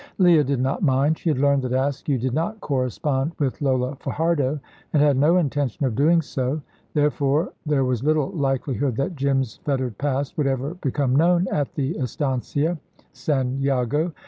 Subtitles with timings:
[0.17, 1.15] Leah did not mind.
[1.19, 4.59] She had learned that Askew did not correspond with Lola Fajardo,
[4.93, 6.59] and had no intention of doing so;
[6.95, 11.95] therefore there was little likelihood that Jim's fettered past would ever become known at the
[11.99, 12.79] Estancia,
[13.13, 14.11] San Jago.